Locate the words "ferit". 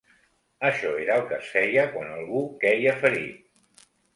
3.05-3.89